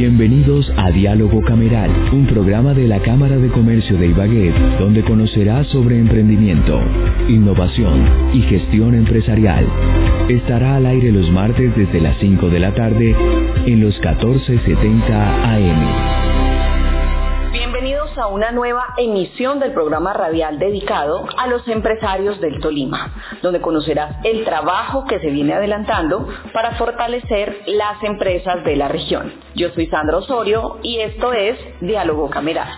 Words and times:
Bienvenidos 0.00 0.72
a 0.78 0.90
Diálogo 0.90 1.42
Cameral, 1.42 1.90
un 2.10 2.24
programa 2.24 2.72
de 2.72 2.88
la 2.88 3.02
Cámara 3.02 3.36
de 3.36 3.50
Comercio 3.50 3.98
de 3.98 4.06
Ibagué, 4.06 4.50
donde 4.78 5.04
conocerá 5.04 5.62
sobre 5.64 5.98
emprendimiento, 5.98 6.80
innovación 7.28 8.32
y 8.32 8.40
gestión 8.40 8.94
empresarial. 8.94 9.68
Estará 10.30 10.76
al 10.76 10.86
aire 10.86 11.12
los 11.12 11.30
martes 11.30 11.76
desde 11.76 12.00
las 12.00 12.16
5 12.18 12.48
de 12.48 12.60
la 12.60 12.74
tarde 12.74 13.14
en 13.66 13.80
los 13.82 13.94
1470 13.96 15.52
AM 15.52 16.19
a 18.20 18.26
una 18.26 18.52
nueva 18.52 18.94
emisión 18.98 19.58
del 19.60 19.72
programa 19.72 20.12
radial 20.12 20.58
dedicado 20.58 21.26
a 21.36 21.46
los 21.46 21.66
empresarios 21.68 22.40
del 22.40 22.60
Tolima, 22.60 23.12
donde 23.42 23.60
conocerás 23.60 24.16
el 24.24 24.44
trabajo 24.44 25.06
que 25.06 25.18
se 25.20 25.30
viene 25.30 25.54
adelantando 25.54 26.28
para 26.52 26.72
fortalecer 26.72 27.62
las 27.66 28.02
empresas 28.02 28.62
de 28.64 28.76
la 28.76 28.88
región. 28.88 29.32
Yo 29.54 29.70
soy 29.70 29.86
Sandra 29.86 30.18
Osorio 30.18 30.78
y 30.82 30.98
esto 31.00 31.32
es 31.32 31.58
Diálogo 31.80 32.28
Cameral. 32.28 32.68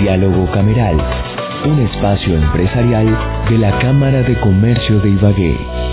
Diálogo 0.00 0.50
Cameral, 0.52 0.96
un 1.64 1.80
espacio 1.80 2.34
empresarial 2.34 3.46
de 3.48 3.58
la 3.58 3.78
Cámara 3.78 4.22
de 4.22 4.38
Comercio 4.40 5.00
de 5.00 5.10
Ibagué. 5.10 5.83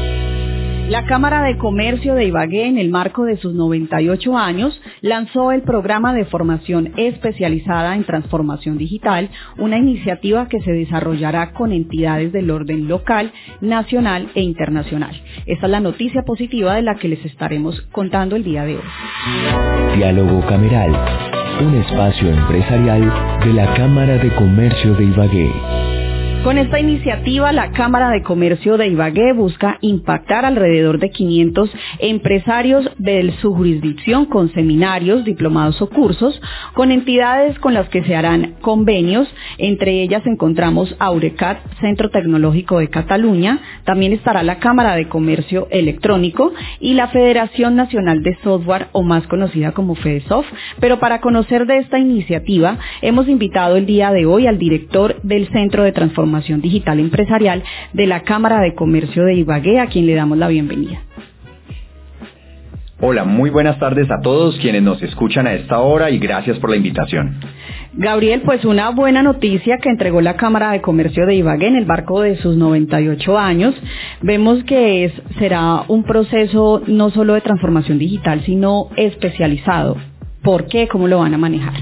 La 0.92 1.06
Cámara 1.06 1.44
de 1.44 1.58
Comercio 1.58 2.16
de 2.16 2.26
Ibagué, 2.26 2.68
en 2.68 2.78
el 2.78 2.90
marco 2.90 3.24
de 3.24 3.38
sus 3.38 3.54
98 3.54 4.38
años, 4.38 4.78
lanzó 5.00 5.54
el 5.54 5.62
programa 5.62 6.14
de 6.14 6.26
formación 6.26 6.92
especializada 6.98 7.96
en 7.96 8.04
transformación 8.04 8.78
digital, 8.78 9.30
una 9.58 9.78
iniciativa 9.78 10.50
que 10.50 10.60
se 10.60 10.74
desarrollará 10.74 11.54
con 11.54 11.72
entidades 11.72 12.34
del 12.34 12.52
orden 12.52 12.90
local, 12.90 13.32
nacional 13.62 14.32
e 14.36 14.42
internacional. 14.42 15.16
Esta 15.46 15.68
es 15.68 15.72
la 15.72 15.80
noticia 15.80 16.24
positiva 16.24 16.76
de 16.76 16.82
la 16.82 16.96
que 16.96 17.08
les 17.08 17.24
estaremos 17.24 17.82
contando 17.94 18.36
el 18.36 18.44
día 18.44 18.66
de 18.66 18.76
hoy. 18.76 18.84
Diálogo 19.96 20.46
Cameral, 20.46 20.92
un 21.66 21.74
espacio 21.76 22.28
empresarial 22.28 23.40
de 23.46 23.54
la 23.54 23.74
Cámara 23.76 24.18
de 24.18 24.36
Comercio 24.36 24.94
de 24.96 25.06
Ibagué. 25.06 25.81
Con 26.44 26.58
esta 26.58 26.80
iniciativa, 26.80 27.52
la 27.52 27.72
Cámara 27.72 28.10
de 28.10 28.24
Comercio 28.24 28.76
de 28.76 28.88
Ibagué 28.88 29.32
busca 29.34 29.78
impactar 29.82 30.44
alrededor 30.44 30.98
de 30.98 31.12
500 31.12 31.70
empresarios 32.00 32.90
de 32.98 33.32
su 33.42 33.54
jurisdicción 33.54 34.26
con 34.26 34.52
seminarios, 34.52 35.24
diplomados 35.24 35.80
o 35.84 35.90
cursos, 35.90 36.42
con 36.74 36.92
entidades 36.92 37.60
con 37.60 37.76
las 37.76 37.88
que 37.90 38.04
se 38.04 38.16
harán 38.16 38.56
convenios. 38.62 39.32
Entre 39.60 40.02
ellas 40.02 40.26
encontramos 40.26 40.96
Aurecat, 40.98 41.60
Centro 41.80 42.10
Tecnológico 42.10 42.80
de 42.80 42.90
Cataluña, 42.90 43.60
también 43.84 44.12
estará 44.12 44.42
la 44.42 44.58
Cámara 44.58 44.96
de 44.96 45.08
Comercio 45.08 45.68
Electrónico 45.70 46.54
y 46.80 46.96
la 46.96 47.10
Federación 47.10 47.76
Nacional 47.76 48.24
de 48.24 48.36
Software, 48.44 48.88
o 48.94 49.04
más 49.04 49.28
conocida 49.28 49.74
como 49.74 49.94
FEDESOF. 49.94 50.48
Pero 50.80 50.98
para 50.98 51.22
conocer 51.22 51.68
de 51.68 51.78
esta 51.78 52.00
iniciativa, 52.00 52.80
hemos 53.04 53.30
invitado 53.30 53.76
el 53.76 53.86
día 53.86 54.12
de 54.12 54.26
hoy 54.26 54.48
al 54.48 54.58
director 54.58 55.22
del 55.22 55.48
Centro 55.50 55.84
de 55.84 55.92
Transformación 55.92 56.31
Digital 56.62 57.00
Empresarial 57.00 57.64
de 57.94 58.08
la 58.08 58.22
Cámara 58.24 58.62
de 58.62 58.76
Comercio 58.76 59.24
de 59.24 59.36
Ibagué, 59.36 59.80
a 59.80 59.88
quien 59.88 60.06
le 60.06 60.16
damos 60.16 60.38
la 60.38 60.48
bienvenida. 60.48 61.02
Hola, 63.04 63.24
muy 63.24 63.50
buenas 63.50 63.80
tardes 63.80 64.12
a 64.12 64.22
todos 64.22 64.60
quienes 64.60 64.84
nos 64.84 65.02
escuchan 65.02 65.48
a 65.48 65.54
esta 65.54 65.80
hora 65.80 66.12
y 66.12 66.20
gracias 66.20 66.60
por 66.60 66.70
la 66.70 66.76
invitación. 66.76 67.40
Gabriel, 67.94 68.44
pues 68.46 68.64
una 68.64 68.92
buena 68.92 69.24
noticia 69.24 69.80
que 69.80 69.90
entregó 69.90 70.22
la 70.22 70.36
Cámara 70.36 70.72
de 70.72 70.82
Comercio 70.82 71.26
de 71.26 71.34
Ibagué 71.34 71.68
en 71.68 71.78
el 71.78 71.86
barco 71.86 72.22
de 72.22 72.38
sus 72.38 72.56
98 72.58 73.40
años. 73.40 73.74
Vemos 74.22 74.64
que 74.66 75.06
es, 75.06 75.14
será 75.40 75.84
un 75.88 76.04
proceso 76.04 76.84
no 76.86 77.10
solo 77.10 77.34
de 77.34 77.42
transformación 77.42 77.98
digital, 77.98 78.44
sino 78.46 78.90
especializado. 78.96 79.98
¿Por 80.44 80.68
qué? 80.68 80.88
¿Cómo 80.88 81.08
lo 81.08 81.20
van 81.20 81.34
a 81.34 81.40
manejar? 81.40 81.74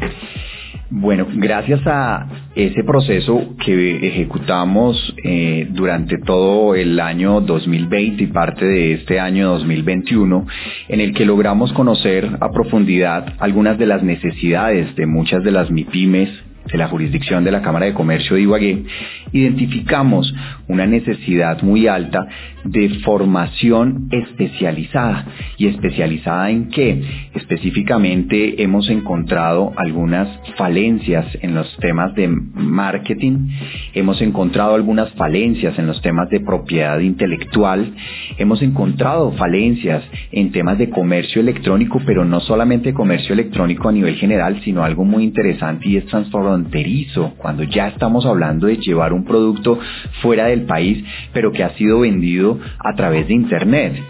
Bueno, 0.91 1.27
gracias 1.31 1.85
a 1.85 2.25
ese 2.55 2.83
proceso 2.83 3.53
que 3.63 4.07
ejecutamos 4.07 5.13
eh, 5.23 5.67
durante 5.69 6.17
todo 6.17 6.73
el 6.73 6.99
año 6.99 7.41
2020 7.41 8.23
y 8.23 8.27
parte 8.27 8.65
de 8.65 8.93
este 8.93 9.19
año 9.19 9.49
2021, 9.49 10.47
en 10.87 10.99
el 10.99 11.13
que 11.13 11.25
logramos 11.25 11.71
conocer 11.73 12.27
a 12.39 12.49
profundidad 12.49 13.35
algunas 13.37 13.77
de 13.77 13.85
las 13.85 14.01
necesidades 14.01 14.95
de 14.95 15.05
muchas 15.05 15.43
de 15.43 15.51
las 15.51 15.69
MIPIMES 15.69 16.29
de 16.71 16.77
la 16.77 16.87
jurisdicción 16.87 17.43
de 17.43 17.51
la 17.51 17.61
Cámara 17.61 17.85
de 17.85 17.93
Comercio 17.93 18.35
de 18.35 18.41
Ibagué, 18.41 18.83
identificamos 19.31 20.33
una 20.67 20.85
necesidad 20.85 21.61
muy 21.61 21.87
alta 21.87 22.27
de 22.63 22.89
formación 23.05 24.09
especializada. 24.11 25.25
¿Y 25.57 25.67
especializada 25.67 26.49
en 26.49 26.69
qué? 26.69 27.01
Específicamente 27.33 28.61
hemos 28.61 28.89
encontrado 28.89 29.73
algunas 29.75 30.27
falencias 30.57 31.25
en 31.41 31.55
los 31.55 31.75
temas 31.77 32.13
de 32.15 32.27
marketing, 32.27 33.49
hemos 33.93 34.21
encontrado 34.21 34.75
algunas 34.75 35.11
falencias 35.13 35.77
en 35.79 35.87
los 35.87 36.01
temas 36.01 36.29
de 36.29 36.39
propiedad 36.39 36.99
intelectual, 36.99 37.93
hemos 38.37 38.61
encontrado 38.61 39.31
falencias 39.33 40.03
en 40.31 40.51
temas 40.51 40.77
de 40.77 40.89
comercio 40.89 41.41
electrónico, 41.41 42.01
pero 42.05 42.25
no 42.25 42.39
solamente 42.39 42.93
comercio 42.93 43.33
electrónico 43.33 43.89
a 43.89 43.91
nivel 43.91 44.15
general, 44.15 44.61
sino 44.63 44.83
algo 44.83 45.03
muy 45.03 45.23
interesante 45.23 45.89
y 45.89 45.97
es 45.97 46.05
transfronterizo, 46.05 47.33
cuando 47.37 47.63
ya 47.63 47.87
estamos 47.87 48.25
hablando 48.25 48.67
de 48.67 48.77
llevar 48.77 49.13
un 49.13 49.23
producto 49.23 49.79
fuera 50.21 50.45
del 50.45 50.63
país, 50.63 51.03
pero 51.33 51.51
que 51.51 51.63
ha 51.63 51.75
sido 51.75 52.01
vendido 52.01 52.48
a 52.79 52.95
través 52.95 53.27
de 53.27 53.33
Internet. 53.33 54.01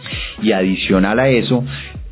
Y 0.41 0.51
adicional 0.51 1.19
a 1.19 1.29
eso, 1.29 1.63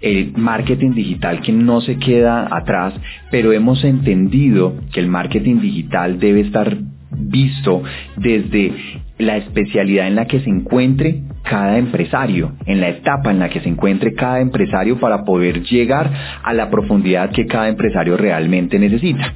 el 0.01 0.33
marketing 0.35 0.91
digital 0.91 1.41
que 1.41 1.51
no 1.51 1.81
se 1.81 1.97
queda 1.97 2.47
atrás, 2.51 2.93
pero 3.31 3.53
hemos 3.53 3.83
entendido 3.83 4.75
que 4.91 4.99
el 4.99 5.07
marketing 5.07 5.59
digital 5.59 6.19
debe 6.19 6.41
estar 6.41 6.77
visto 7.11 7.83
desde 8.15 8.73
la 9.17 9.37
especialidad 9.37 10.07
en 10.07 10.15
la 10.15 10.25
que 10.25 10.39
se 10.41 10.49
encuentre 10.49 11.23
cada 11.43 11.77
empresario, 11.77 12.53
en 12.65 12.81
la 12.81 12.89
etapa 12.89 13.31
en 13.31 13.39
la 13.39 13.49
que 13.49 13.61
se 13.61 13.69
encuentre 13.69 14.13
cada 14.13 14.41
empresario 14.41 14.99
para 14.99 15.23
poder 15.23 15.63
llegar 15.63 16.11
a 16.43 16.53
la 16.53 16.69
profundidad 16.69 17.31
que 17.31 17.45
cada 17.45 17.69
empresario 17.69 18.17
realmente 18.17 18.77
necesita. 18.77 19.33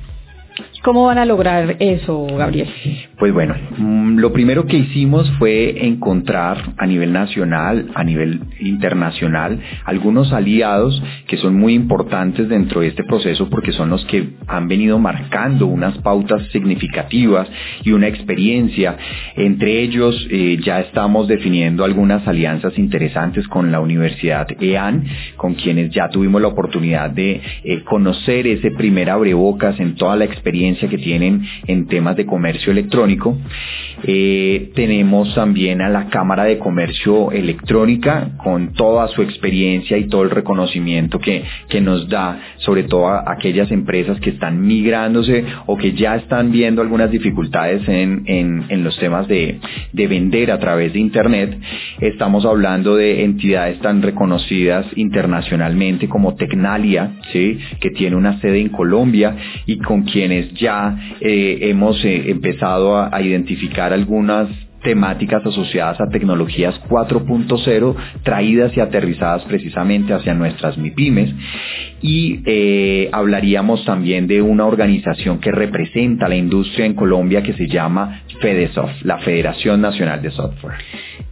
¿Cómo 0.83 1.05
van 1.05 1.19
a 1.19 1.25
lograr 1.25 1.75
eso, 1.79 2.25
Gabriel? 2.25 2.67
Pues 3.19 3.31
bueno, 3.31 3.53
mm, 3.77 4.17
lo 4.17 4.33
primero 4.33 4.65
que 4.65 4.77
hicimos 4.77 5.31
fue 5.37 5.85
encontrar 5.85 6.73
a 6.75 6.87
nivel 6.87 7.13
nacional, 7.13 7.91
a 7.93 8.03
nivel 8.03 8.39
internacional, 8.59 9.59
algunos 9.85 10.33
aliados 10.33 10.99
que 11.27 11.37
son 11.37 11.53
muy 11.53 11.75
importantes 11.75 12.49
dentro 12.49 12.81
de 12.81 12.87
este 12.87 13.03
proceso 13.03 13.47
porque 13.47 13.73
son 13.73 13.91
los 13.91 14.03
que 14.05 14.29
han 14.47 14.67
venido 14.67 14.97
marcando 14.97 15.67
unas 15.67 15.95
pautas 15.99 16.41
significativas 16.51 17.47
y 17.83 17.91
una 17.91 18.07
experiencia. 18.07 18.97
Entre 19.35 19.81
ellos 19.81 20.27
eh, 20.31 20.57
ya 20.63 20.79
estamos 20.79 21.27
definiendo 21.27 21.85
algunas 21.85 22.27
alianzas 22.27 22.75
interesantes 22.79 23.47
con 23.47 23.71
la 23.71 23.81
Universidad 23.81 24.47
EAN, 24.59 25.05
con 25.35 25.53
quienes 25.53 25.91
ya 25.91 26.09
tuvimos 26.09 26.41
la 26.41 26.47
oportunidad 26.47 27.11
de 27.11 27.39
eh, 27.63 27.83
conocer 27.83 28.47
ese 28.47 28.71
primer 28.71 29.11
abrebocas 29.11 29.79
en 29.79 29.93
toda 29.93 30.15
la 30.15 30.25
experiencia 30.25 30.70
que 30.79 30.97
tienen 30.97 31.43
en 31.67 31.87
temas 31.87 32.15
de 32.15 32.25
comercio 32.25 32.71
electrónico. 32.71 33.37
Eh, 34.03 34.71
tenemos 34.73 35.33
también 35.35 35.81
a 35.81 35.89
la 35.89 36.09
Cámara 36.09 36.45
de 36.45 36.57
Comercio 36.57 37.31
Electrónica 37.31 38.31
con 38.37 38.73
toda 38.73 39.07
su 39.09 39.21
experiencia 39.21 39.97
y 39.97 40.07
todo 40.07 40.23
el 40.23 40.31
reconocimiento 40.31 41.19
que, 41.19 41.43
que 41.69 41.81
nos 41.81 42.09
da, 42.09 42.39
sobre 42.57 42.83
todo 42.83 43.07
a 43.09 43.31
aquellas 43.31 43.71
empresas 43.71 44.19
que 44.19 44.31
están 44.31 44.61
migrándose 44.61 45.45
o 45.67 45.77
que 45.77 45.93
ya 45.93 46.15
están 46.15 46.51
viendo 46.51 46.81
algunas 46.81 47.11
dificultades 47.11 47.87
en, 47.87 48.23
en, 48.25 48.83
los 48.83 48.97
temas 48.97 49.27
de, 49.27 49.59
de 49.93 50.07
vender 50.07 50.51
a 50.51 50.59
través 50.59 50.93
de 50.93 50.99
Internet. 50.99 51.57
Estamos 51.99 52.45
hablando 52.45 52.95
de 52.95 53.23
entidades 53.23 53.79
tan 53.79 54.01
reconocidas 54.01 54.85
internacionalmente 54.95 56.07
como 56.07 56.35
Tecnalia, 56.35 57.11
¿sí? 57.31 57.59
que 57.79 57.91
tiene 57.91 58.15
una 58.15 58.39
sede 58.39 58.59
en 58.59 58.69
Colombia 58.69 59.35
y 59.65 59.77
con 59.77 60.03
quienes 60.03 60.53
ya 60.61 60.95
eh, 61.19 61.57
hemos 61.63 62.03
eh, 62.05 62.29
empezado 62.29 62.97
a, 62.97 63.21
identificar 63.21 63.91
algunas 63.91 64.47
temáticas 64.83 65.45
asociadas 65.45 65.99
a 66.01 66.09
tecnologías 66.09 66.79
4.0 66.89 67.95
traídas 68.23 68.75
y 68.75 68.79
aterrizadas 68.79 69.43
precisamente 69.43 70.13
hacia 70.13 70.33
nuestras 70.33 70.77
MIPIMES 70.77 71.35
y 72.01 72.41
eh, 72.45 73.09
hablaríamos 73.11 73.85
también 73.85 74.25
de 74.25 74.41
una 74.41 74.65
organización 74.65 75.39
que 75.39 75.51
representa 75.51 76.27
la 76.27 76.35
industria 76.35 76.85
en 76.85 76.95
Colombia 76.95 77.43
que 77.43 77.53
se 77.53 77.67
llama 77.67 78.23
FEDESOFT, 78.39 79.03
la 79.03 79.19
Federación 79.19 79.81
Nacional 79.81 80.21
de 80.21 80.31
Software. 80.31 80.77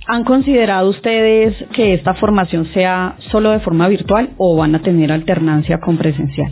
¿Han 0.06 0.24
considerado 0.24 0.90
ustedes 0.90 1.56
que 1.74 1.94
esta 1.94 2.14
formación 2.16 2.66
sea 2.74 3.16
solo 3.32 3.52
de 3.52 3.60
forma 3.60 3.88
virtual 3.88 4.32
o 4.38 4.56
van 4.56 4.76
a 4.76 4.82
tener 4.82 5.12
alternancia 5.12 5.80
con 5.80 5.98
presencial? 5.98 6.52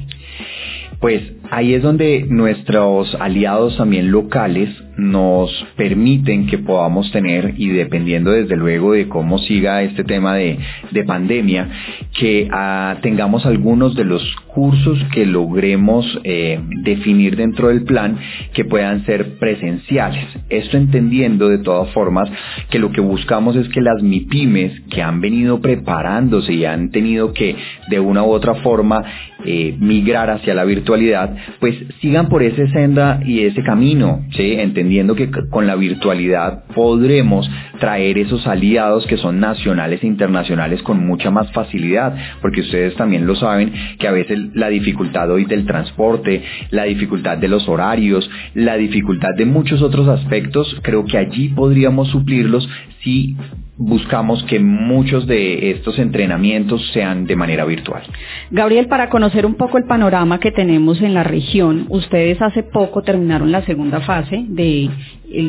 Pues 0.99 1.21
Ahí 1.49 1.73
es 1.73 1.81
donde 1.81 2.25
nuestros 2.27 3.15
aliados 3.15 3.77
también 3.77 4.11
locales 4.11 4.69
nos 4.97 5.51
permiten 5.75 6.47
que 6.47 6.57
podamos 6.57 7.11
tener, 7.11 7.53
y 7.57 7.69
dependiendo 7.69 8.31
desde 8.31 8.55
luego 8.55 8.93
de 8.93 9.07
cómo 9.07 9.37
siga 9.37 9.83
este 9.83 10.03
tema 10.03 10.35
de, 10.35 10.57
pandemia, 11.05 11.69
que 12.17 12.49
ah, 12.51 12.97
tengamos 13.01 13.45
algunos 13.45 13.95
de 13.95 14.03
los 14.03 14.23
cursos 14.47 14.99
que 15.13 15.25
logremos 15.25 16.19
eh, 16.23 16.59
definir 16.81 17.35
dentro 17.35 17.67
del 17.67 17.83
plan 17.83 18.17
que 18.53 18.65
puedan 18.65 19.05
ser 19.05 19.37
presenciales. 19.37 20.25
Esto 20.49 20.77
entendiendo 20.77 21.47
de 21.47 21.59
todas 21.59 21.93
formas 21.93 22.29
que 22.71 22.79
lo 22.79 22.91
que 22.91 22.99
buscamos 22.99 23.55
es 23.55 23.69
que 23.69 23.79
las 23.79 24.01
MIPIMES 24.01 24.81
que 24.89 25.03
han 25.03 25.21
venido 25.21 25.61
preparándose 25.61 26.53
y 26.53 26.65
han 26.65 26.89
tenido 26.89 27.31
que 27.31 27.55
de 27.89 27.99
una 27.99 28.23
u 28.23 28.31
otra 28.31 28.55
forma 28.55 29.03
eh, 29.45 29.75
migrar 29.79 30.31
hacia 30.31 30.55
la 30.55 30.65
virtualidad, 30.65 31.35
pues 31.59 31.75
sigan 32.01 32.27
por 32.27 32.41
ese 32.41 32.67
senda 32.69 33.21
y 33.23 33.41
ese 33.41 33.61
camino, 33.61 34.25
¿sí? 34.31 34.53
entendiendo 34.53 34.86
que 35.15 35.29
con 35.49 35.67
la 35.67 35.75
virtualidad 35.75 36.63
podremos 36.73 37.49
traer 37.79 38.17
esos 38.17 38.47
aliados 38.47 39.05
que 39.05 39.17
son 39.17 39.39
nacionales 39.39 40.03
e 40.03 40.07
internacionales 40.07 40.81
con 40.81 41.05
mucha 41.05 41.29
más 41.29 41.51
facilidad, 41.51 42.15
porque 42.41 42.61
ustedes 42.61 42.95
también 42.95 43.27
lo 43.27 43.35
saben 43.35 43.73
que 43.99 44.07
a 44.07 44.11
veces 44.11 44.39
la 44.53 44.69
dificultad 44.69 45.29
hoy 45.29 45.45
del 45.45 45.65
transporte, 45.65 46.43
la 46.71 46.83
dificultad 46.83 47.37
de 47.37 47.47
los 47.47 47.67
horarios, 47.67 48.29
la 48.53 48.75
dificultad 48.77 49.35
de 49.37 49.45
muchos 49.45 49.81
otros 49.81 50.07
aspectos, 50.07 50.75
creo 50.81 51.05
que 51.05 51.17
allí 51.17 51.49
podríamos 51.49 52.09
suplirlos 52.09 52.67
si 53.07 53.37
buscamos 53.77 54.43
que 54.43 54.59
muchos 54.59 55.27
de 55.27 55.71
estos 55.71 55.97
entrenamientos 55.99 56.91
sean 56.93 57.25
de 57.25 57.35
manera 57.35 57.63
virtual. 57.63 58.03
Gabriel, 58.51 58.87
para 58.87 59.09
conocer 59.09 59.45
un 59.45 59.55
poco 59.55 59.77
el 59.77 59.85
panorama 59.85 60.39
que 60.39 60.51
tenemos 60.51 60.99
en 61.01 61.13
la 61.13 61.23
región, 61.23 61.85
ustedes 61.89 62.41
hace 62.41 62.63
poco 62.63 63.03
terminaron 63.03 63.51
la 63.51 63.63
segunda 63.65 64.01
fase 64.01 64.43
del 64.49 64.91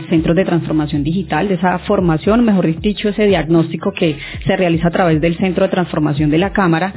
Centro 0.09 0.35
de 0.35 0.45
Transformación 0.45 1.03
Digital, 1.03 1.49
de 1.49 1.55
esa 1.55 1.79
formación, 1.81 2.45
mejor 2.45 2.67
dicho, 2.81 3.09
ese 3.09 3.27
diagnóstico 3.27 3.93
que 3.93 4.17
se 4.47 4.57
realiza 4.57 4.89
a 4.89 4.93
través 4.93 5.21
del 5.21 5.37
Centro 5.39 5.65
de 5.65 5.71
Transformación 5.71 6.31
de 6.31 6.39
la 6.39 6.53
Cámara. 6.53 6.95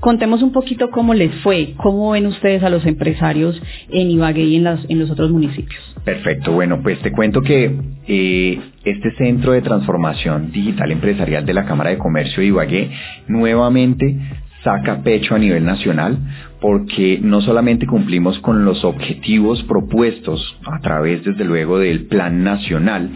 Contemos 0.00 0.42
un 0.42 0.52
poquito 0.52 0.90
cómo 0.90 1.14
les 1.14 1.34
fue, 1.42 1.74
cómo 1.76 2.10
ven 2.12 2.26
ustedes 2.26 2.62
a 2.62 2.70
los 2.70 2.86
empresarios 2.86 3.60
en 3.90 4.10
Ibagué 4.10 4.44
y 4.44 4.56
en, 4.56 4.64
los 4.98 5.10
otros 5.10 5.30
municipios. 5.30 5.80
Perfecto, 6.04 6.52
bueno, 6.52 6.80
pues 6.82 7.00
te 7.00 7.10
cuento 7.10 7.42
que 7.42 7.74
eh, 8.06 8.60
este 8.84 9.10
centro 9.16 9.52
de 9.52 9.62
transformación 9.62 10.52
digital 10.52 10.92
empresarial 10.92 11.44
de 11.44 11.54
la 11.54 11.64
Cámara 11.64 11.90
de 11.90 11.98
Comercio 11.98 12.40
de 12.40 12.46
Ibagué 12.46 12.90
nuevamente 13.26 14.16
saca 14.62 15.02
pecho 15.02 15.34
a 15.34 15.38
nivel 15.38 15.64
nacional 15.64 16.18
porque 16.60 17.20
no 17.22 17.40
solamente 17.40 17.86
cumplimos 17.86 18.38
con 18.40 18.64
los 18.64 18.84
objetivos 18.84 19.62
propuestos 19.64 20.56
a 20.66 20.80
través 20.80 21.24
desde 21.24 21.44
luego 21.44 21.78
del 21.78 22.06
plan 22.06 22.42
nacional, 22.42 23.10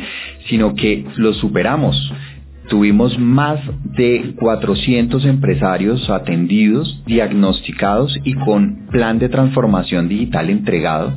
sino 0.48 0.74
que 0.74 1.04
los 1.16 1.36
superamos. 1.38 2.12
Tuvimos 2.72 3.18
más 3.18 3.60
de 3.84 4.34
400 4.40 5.26
empresarios 5.26 6.08
atendidos, 6.08 7.02
diagnosticados 7.04 8.18
y 8.24 8.32
con 8.32 8.86
plan 8.90 9.18
de 9.18 9.28
transformación 9.28 10.08
digital 10.08 10.48
entregado. 10.48 11.12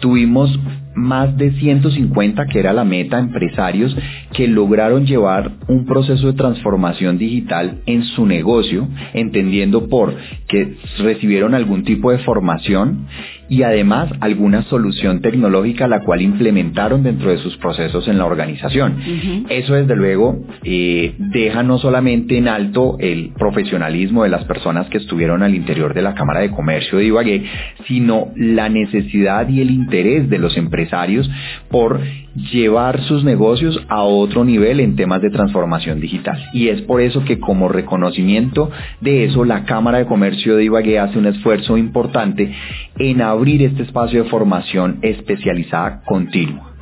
Tuvimos 0.00 0.60
más 0.94 1.38
de 1.38 1.52
150, 1.52 2.44
que 2.48 2.58
era 2.58 2.74
la 2.74 2.84
meta, 2.84 3.18
empresarios 3.18 3.96
que 4.34 4.46
lograron 4.46 5.06
llevar 5.06 5.52
un 5.68 5.86
proceso 5.86 6.26
de 6.26 6.34
transformación 6.34 7.16
digital 7.16 7.80
en 7.86 8.04
su 8.04 8.26
negocio, 8.26 8.86
entendiendo 9.14 9.88
por 9.88 10.14
que 10.46 10.76
recibieron 10.98 11.54
algún 11.54 11.84
tipo 11.84 12.12
de 12.12 12.18
formación 12.18 13.06
y 13.48 13.62
además 13.62 14.10
alguna 14.20 14.62
solución 14.64 15.20
tecnológica 15.20 15.88
la 15.88 16.00
cual 16.00 16.22
implementaron 16.22 17.02
dentro 17.02 17.30
de 17.30 17.38
sus 17.38 17.56
procesos 17.58 18.08
en 18.08 18.18
la 18.18 18.26
organización. 18.26 19.46
Eso 19.48 19.74
desde 19.74 19.96
luego 19.96 20.44
eh, 20.62 21.14
deja 21.18 21.62
no 21.62 21.78
solamente 21.78 22.38
en 22.38 22.48
alto 22.48 22.96
el 23.00 23.32
profesionalismo 23.38 24.22
de 24.22 24.30
las 24.30 24.44
personas 24.44 24.88
que 24.88 24.98
estuvieron 24.98 25.42
al 25.42 25.54
interior 25.54 25.94
de 25.94 26.02
la 26.02 26.14
Cámara 26.14 26.40
de 26.40 26.50
Comercio 26.50 26.98
de 26.98 27.04
Ibagué, 27.04 27.44
sino 27.86 28.28
la 28.36 28.68
necesidad 28.68 29.48
y 29.48 29.60
el 29.60 29.70
interés 29.70 30.28
de 30.30 30.38
los 30.38 30.56
empresarios 30.56 31.30
por 31.70 32.00
llevar 32.34 33.02
sus 33.02 33.24
negocios 33.24 33.80
a 33.88 34.02
otro 34.02 34.44
nivel 34.44 34.80
en 34.80 34.96
temas 34.96 35.22
de 35.22 35.30
transformación 35.30 36.00
digital. 36.00 36.38
Y 36.52 36.68
es 36.68 36.82
por 36.82 37.00
eso 37.00 37.24
que 37.24 37.38
como 37.38 37.68
reconocimiento 37.68 38.70
de 39.00 39.24
eso, 39.24 39.44
la 39.44 39.64
Cámara 39.64 39.98
de 39.98 40.06
Comercio 40.06 40.56
de 40.56 40.64
Ibagué 40.64 40.98
hace 40.98 41.18
un 41.18 41.26
esfuerzo 41.26 41.76
importante 41.76 42.52
en 42.98 43.22
abrir 43.22 43.62
este 43.62 43.82
espacio 43.82 44.24
de 44.24 44.30
formación 44.30 44.98
especializada 45.02 46.02
continua. 46.04 46.72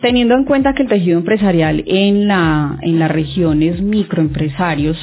Teniendo 0.00 0.34
en 0.34 0.44
cuenta 0.44 0.74
que 0.74 0.82
el 0.82 0.88
tejido 0.88 1.18
empresarial 1.18 1.82
en 1.86 2.28
la, 2.28 2.78
en 2.82 2.98
la 2.98 3.08
región 3.08 3.62
es 3.62 3.80
microempresarios, 3.80 4.96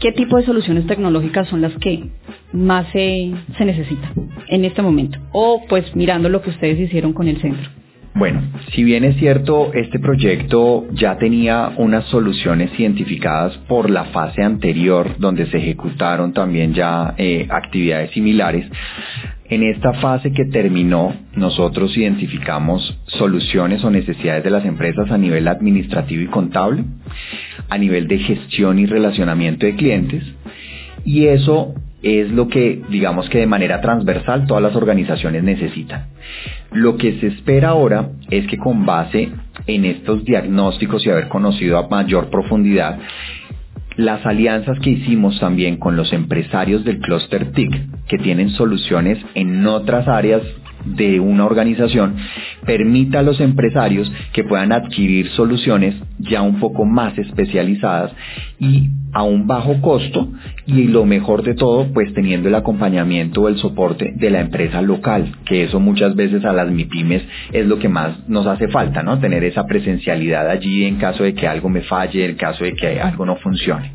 ¿qué 0.00 0.12
tipo 0.12 0.38
de 0.38 0.46
soluciones 0.46 0.86
tecnológicas 0.86 1.48
son 1.48 1.60
las 1.60 1.74
que 1.74 2.08
más 2.52 2.86
se, 2.92 3.32
se 3.58 3.64
necesitan 3.66 4.12
en 4.48 4.64
este 4.64 4.80
momento? 4.80 5.18
O 5.32 5.64
pues 5.68 5.94
mirando 5.94 6.30
lo 6.30 6.40
que 6.40 6.50
ustedes 6.50 6.80
hicieron 6.80 7.12
con 7.12 7.28
el 7.28 7.38
centro. 7.42 7.68
Bueno, 8.14 8.42
si 8.72 8.82
bien 8.82 9.04
es 9.04 9.16
cierto, 9.16 9.72
este 9.74 9.98
proyecto 9.98 10.86
ya 10.92 11.18
tenía 11.18 11.72
unas 11.76 12.04
soluciones 12.06 12.70
identificadas 12.78 13.56
por 13.68 13.90
la 13.90 14.06
fase 14.06 14.42
anterior, 14.42 15.16
donde 15.18 15.46
se 15.46 15.58
ejecutaron 15.58 16.32
también 16.32 16.74
ya 16.74 17.14
eh, 17.16 17.46
actividades 17.48 18.10
similares, 18.10 18.66
en 19.50 19.62
esta 19.62 19.94
fase 19.94 20.32
que 20.32 20.44
terminó, 20.44 21.14
nosotros 21.34 21.96
identificamos 21.96 22.98
soluciones 23.06 23.82
o 23.82 23.90
necesidades 23.90 24.44
de 24.44 24.50
las 24.50 24.64
empresas 24.64 25.10
a 25.10 25.16
nivel 25.16 25.48
administrativo 25.48 26.22
y 26.22 26.26
contable, 26.26 26.84
a 27.68 27.78
nivel 27.78 28.08
de 28.08 28.18
gestión 28.18 28.78
y 28.78 28.84
relacionamiento 28.86 29.64
de 29.64 29.74
clientes, 29.74 30.22
y 31.04 31.26
eso 31.26 31.74
es 32.02 32.30
lo 32.30 32.48
que 32.48 32.82
digamos 32.88 33.28
que 33.28 33.38
de 33.38 33.46
manera 33.46 33.80
transversal 33.80 34.46
todas 34.46 34.62
las 34.62 34.76
organizaciones 34.76 35.42
necesitan. 35.42 36.06
Lo 36.72 36.96
que 36.96 37.18
se 37.20 37.28
espera 37.28 37.70
ahora 37.70 38.10
es 38.30 38.46
que 38.46 38.58
con 38.58 38.86
base 38.86 39.30
en 39.66 39.84
estos 39.84 40.24
diagnósticos 40.24 41.04
y 41.04 41.10
haber 41.10 41.28
conocido 41.28 41.78
a 41.78 41.88
mayor 41.88 42.30
profundidad, 42.30 42.98
las 43.96 44.24
alianzas 44.24 44.78
que 44.78 44.90
hicimos 44.90 45.40
también 45.40 45.76
con 45.76 45.96
los 45.96 46.12
empresarios 46.12 46.84
del 46.84 47.00
Cluster 47.00 47.50
TIC, 47.50 48.06
que 48.06 48.18
tienen 48.18 48.50
soluciones 48.50 49.18
en 49.34 49.66
otras 49.66 50.06
áreas 50.06 50.42
de 50.96 51.20
una 51.20 51.44
organización 51.44 52.16
permita 52.64 53.20
a 53.20 53.22
los 53.22 53.40
empresarios 53.40 54.10
que 54.32 54.44
puedan 54.44 54.72
adquirir 54.72 55.28
soluciones 55.30 55.94
ya 56.18 56.42
un 56.42 56.60
poco 56.60 56.84
más 56.84 57.16
especializadas 57.18 58.12
y 58.58 58.90
a 59.12 59.22
un 59.22 59.46
bajo 59.46 59.80
costo 59.80 60.28
y 60.66 60.84
lo 60.84 61.04
mejor 61.04 61.42
de 61.42 61.54
todo 61.54 61.92
pues 61.92 62.12
teniendo 62.12 62.48
el 62.48 62.54
acompañamiento 62.54 63.42
o 63.42 63.48
el 63.48 63.56
soporte 63.56 64.12
de 64.14 64.30
la 64.30 64.40
empresa 64.40 64.82
local 64.82 65.32
que 65.44 65.64
eso 65.64 65.80
muchas 65.80 66.14
veces 66.14 66.44
a 66.44 66.52
las 66.52 66.70
MIPIMES 66.70 67.22
es 67.52 67.66
lo 67.66 67.78
que 67.78 67.88
más 67.88 68.28
nos 68.28 68.46
hace 68.46 68.68
falta 68.68 69.02
no 69.02 69.18
tener 69.18 69.44
esa 69.44 69.66
presencialidad 69.66 70.48
allí 70.50 70.84
en 70.84 70.96
caso 70.96 71.24
de 71.24 71.34
que 71.34 71.48
algo 71.48 71.68
me 71.68 71.82
falle 71.82 72.24
en 72.24 72.36
caso 72.36 72.64
de 72.64 72.74
que 72.74 73.00
algo 73.00 73.24
no 73.24 73.36
funcione. 73.36 73.92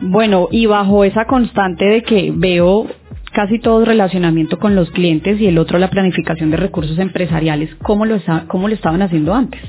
Bueno 0.00 0.48
y 0.50 0.66
bajo 0.66 1.04
esa 1.04 1.24
constante 1.26 1.84
de 1.84 2.02
que 2.02 2.32
veo 2.34 2.88
casi 3.32 3.58
todo 3.58 3.84
relacionamiento 3.84 4.58
con 4.58 4.74
los 4.74 4.90
clientes 4.90 5.40
y 5.40 5.46
el 5.46 5.58
otro 5.58 5.78
la 5.78 5.90
planificación 5.90 6.50
de 6.50 6.56
recursos 6.58 6.98
empresariales. 6.98 7.74
¿Cómo 7.82 8.06
lo, 8.06 8.18
cómo 8.46 8.68
lo 8.68 8.74
estaban 8.74 9.02
haciendo 9.02 9.34
antes? 9.34 9.60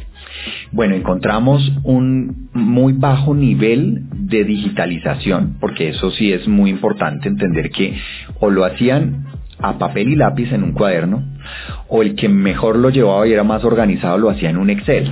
Bueno, 0.71 0.95
encontramos 0.95 1.71
un 1.83 2.49
muy 2.53 2.93
bajo 2.93 3.33
nivel 3.33 4.03
de 4.11 4.43
digitalización, 4.43 5.57
porque 5.59 5.89
eso 5.89 6.11
sí 6.11 6.31
es 6.31 6.47
muy 6.47 6.69
importante 6.69 7.27
entender 7.27 7.69
que 7.69 7.95
o 8.39 8.49
lo 8.49 8.65
hacían 8.65 9.25
a 9.59 9.77
papel 9.77 10.09
y 10.09 10.15
lápiz 10.15 10.51
en 10.51 10.63
un 10.63 10.73
cuaderno, 10.73 11.23
o 11.87 12.01
el 12.01 12.15
que 12.15 12.27
mejor 12.27 12.77
lo 12.77 12.89
llevaba 12.89 13.27
y 13.27 13.33
era 13.33 13.43
más 13.43 13.63
organizado 13.63 14.17
lo 14.17 14.29
hacía 14.29 14.49
en 14.49 14.57
un 14.57 14.69
Excel. 14.69 15.09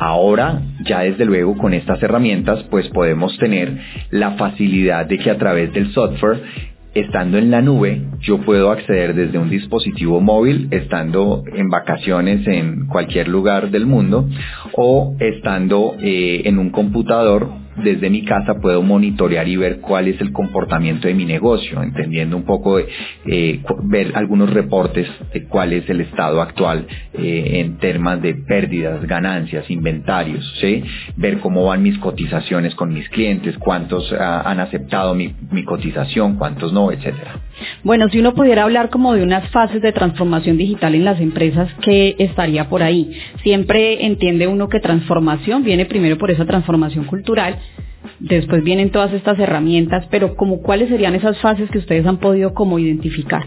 Ahora, 0.00 0.62
ya 0.84 1.00
desde 1.00 1.24
luego 1.24 1.56
con 1.56 1.74
estas 1.74 2.02
herramientas, 2.02 2.62
pues 2.70 2.88
podemos 2.88 3.36
tener 3.38 3.78
la 4.10 4.32
facilidad 4.32 5.06
de 5.06 5.18
que 5.18 5.30
a 5.30 5.38
través 5.38 5.72
del 5.72 5.92
software 5.92 6.42
estando 7.00 7.38
en 7.38 7.50
la 7.50 7.62
nube, 7.62 8.02
yo 8.20 8.38
puedo 8.38 8.70
acceder 8.70 9.14
desde 9.14 9.38
un 9.38 9.50
dispositivo 9.50 10.20
móvil, 10.20 10.68
estando 10.70 11.42
en 11.52 11.68
vacaciones 11.68 12.46
en 12.46 12.86
cualquier 12.86 13.28
lugar 13.28 13.70
del 13.70 13.86
mundo, 13.86 14.28
o 14.72 15.14
estando 15.18 15.94
eh, 16.00 16.42
en 16.44 16.58
un 16.58 16.70
computador 16.70 17.48
desde 17.82 18.10
mi 18.10 18.24
casa 18.24 18.54
puedo 18.54 18.82
monitorear 18.82 19.46
y 19.48 19.56
ver 19.56 19.80
cuál 19.80 20.08
es 20.08 20.20
el 20.20 20.32
comportamiento 20.32 21.08
de 21.08 21.14
mi 21.14 21.24
negocio, 21.24 21.82
entendiendo 21.82 22.36
un 22.36 22.44
poco, 22.44 22.78
eh, 22.78 23.62
ver 23.84 24.12
algunos 24.14 24.52
reportes 24.52 25.08
de 25.32 25.44
cuál 25.44 25.72
es 25.72 25.88
el 25.88 26.00
estado 26.00 26.40
actual 26.40 26.86
eh, 27.14 27.60
en 27.60 27.78
temas 27.78 28.20
de 28.22 28.34
pérdidas, 28.34 29.04
ganancias, 29.06 29.70
inventarios, 29.70 30.44
¿sí? 30.60 30.82
ver 31.16 31.38
cómo 31.38 31.64
van 31.64 31.82
mis 31.82 31.98
cotizaciones 31.98 32.74
con 32.74 32.92
mis 32.92 33.08
clientes, 33.08 33.56
cuántos 33.58 34.12
ah, 34.12 34.42
han 34.44 34.60
aceptado 34.60 35.14
mi, 35.14 35.34
mi 35.50 35.64
cotización, 35.64 36.36
cuántos 36.36 36.72
no, 36.72 36.90
etcétera. 36.92 37.47
Bueno, 37.82 38.08
si 38.08 38.18
uno 38.18 38.34
pudiera 38.34 38.64
hablar 38.64 38.90
como 38.90 39.14
de 39.14 39.22
unas 39.22 39.48
fases 39.50 39.82
de 39.82 39.92
transformación 39.92 40.56
digital 40.56 40.94
en 40.94 41.04
las 41.04 41.20
empresas, 41.20 41.70
¿qué 41.82 42.16
estaría 42.18 42.68
por 42.68 42.82
ahí? 42.82 43.10
Siempre 43.42 44.06
entiende 44.06 44.46
uno 44.46 44.68
que 44.68 44.80
transformación 44.80 45.64
viene 45.64 45.86
primero 45.86 46.18
por 46.18 46.30
esa 46.30 46.44
transformación 46.44 47.04
cultural, 47.04 47.58
después 48.20 48.64
vienen 48.64 48.90
todas 48.90 49.12
estas 49.12 49.38
herramientas, 49.38 50.06
pero 50.10 50.36
como 50.36 50.62
cuáles 50.62 50.88
serían 50.88 51.14
esas 51.14 51.38
fases 51.40 51.70
que 51.70 51.78
ustedes 51.78 52.06
han 52.06 52.18
podido 52.18 52.54
como 52.54 52.78
identificar. 52.78 53.44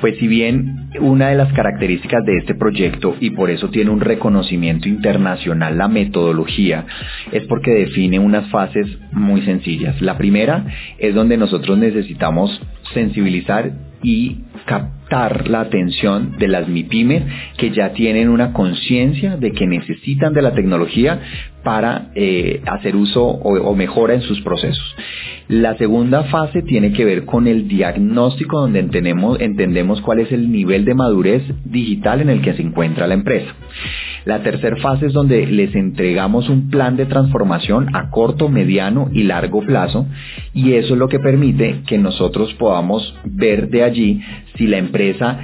Pues 0.00 0.16
si 0.18 0.26
bien 0.26 0.90
una 1.00 1.28
de 1.28 1.34
las 1.34 1.52
características 1.52 2.24
de 2.24 2.36
este 2.38 2.54
proyecto, 2.54 3.14
y 3.20 3.30
por 3.30 3.50
eso 3.50 3.68
tiene 3.68 3.90
un 3.90 4.00
reconocimiento 4.00 4.88
internacional 4.88 5.76
la 5.76 5.88
metodología, 5.88 6.86
es 7.32 7.44
porque 7.44 7.72
define 7.72 8.18
unas 8.18 8.48
fases 8.50 8.86
muy 9.12 9.42
sencillas. 9.42 10.00
La 10.00 10.16
primera 10.16 10.64
es 10.98 11.14
donde 11.14 11.36
nosotros 11.36 11.76
necesitamos 11.78 12.60
sensibilizar 12.94 13.72
y 14.04 14.44
captar 14.66 15.48
la 15.48 15.60
atención 15.60 16.36
de 16.38 16.48
las 16.48 16.68
MIPIMES 16.68 17.22
que 17.56 17.70
ya 17.70 17.92
tienen 17.92 18.28
una 18.28 18.52
conciencia 18.52 19.36
de 19.36 19.52
que 19.52 19.66
necesitan 19.66 20.34
de 20.34 20.42
la 20.42 20.54
tecnología 20.54 21.20
para 21.64 22.10
eh, 22.14 22.60
hacer 22.66 22.94
uso 22.94 23.24
o, 23.24 23.74
mejora 23.74 24.14
en 24.14 24.20
sus 24.20 24.40
procesos. 24.42 24.94
La 25.48 25.76
segunda 25.76 26.24
fase 26.24 26.62
tiene 26.62 26.92
que 26.92 27.04
ver 27.04 27.24
con 27.24 27.46
el 27.46 27.66
diagnóstico 27.66 28.60
donde 28.60 28.80
entendemos 28.80 30.00
cuál 30.02 30.20
es 30.20 30.30
el 30.32 30.52
nivel 30.52 30.84
de 30.84 30.94
madurez 30.94 31.42
digital 31.64 32.20
en 32.20 32.30
el 32.30 32.42
que 32.42 32.54
se 32.54 32.62
encuentra 32.62 33.06
la 33.06 33.14
empresa. 33.14 33.54
La 34.24 34.42
tercera 34.42 34.76
fase 34.76 35.06
es 35.06 35.12
donde 35.12 35.46
les 35.46 35.74
entregamos 35.74 36.48
un 36.48 36.70
plan 36.70 36.96
de 36.96 37.06
transformación 37.06 37.94
a 37.94 38.10
corto, 38.10 38.48
mediano 38.48 39.08
y 39.12 39.24
largo 39.24 39.60
plazo 39.60 40.06
y 40.54 40.72
eso 40.72 40.94
es 40.94 40.98
lo 40.98 41.08
que 41.08 41.18
permite 41.18 41.82
que 41.86 41.98
nosotros 41.98 42.54
podamos 42.54 43.14
ver 43.24 43.68
de 43.68 43.82
allí 43.82 44.22
si 44.56 44.66
la 44.66 44.78
empresa 44.78 45.38